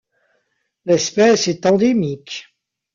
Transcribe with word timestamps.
L’espèce 0.85 1.47
est 1.47 1.67
endémique. 1.67 2.51